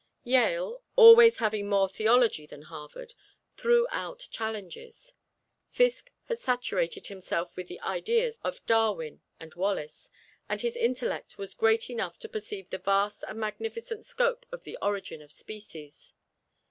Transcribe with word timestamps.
Yale, 0.23 0.81
always 0.95 1.37
having 1.37 1.69
more 1.69 1.87
theology 1.87 2.47
than 2.47 2.63
Harvard, 2.63 3.13
threw 3.55 3.85
out 3.91 4.27
challenges. 4.31 5.13
Fiske 5.69 6.11
had 6.25 6.39
saturated 6.39 7.05
himself 7.05 7.55
with 7.55 7.67
the 7.67 7.79
ideas 7.81 8.39
of 8.43 8.65
Darwin 8.65 9.21
and 9.39 9.53
Wallace, 9.53 10.09
and 10.49 10.61
his 10.61 10.75
intellect 10.75 11.37
was 11.37 11.53
great 11.53 11.87
enough 11.87 12.17
to 12.17 12.27
perceive 12.27 12.71
the 12.71 12.79
vast 12.79 13.23
and 13.27 13.39
magnificent 13.39 14.03
scope 14.03 14.47
of 14.51 14.63
"The 14.63 14.75
Origin 14.81 15.21
of 15.21 15.31
Species." 15.31 16.15